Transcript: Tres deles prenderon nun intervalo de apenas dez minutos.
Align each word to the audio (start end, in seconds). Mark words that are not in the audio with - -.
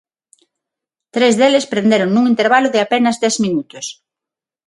Tres 1.15 1.33
deles 1.39 1.69
prenderon 1.71 2.09
nun 2.11 2.25
intervalo 2.33 2.67
de 2.71 2.79
apenas 2.85 3.19
dez 3.23 3.35
minutos. 3.45 3.85